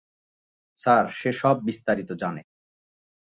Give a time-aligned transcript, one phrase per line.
[0.79, 2.41] Sir, সে সব বিস্তারিত জানে।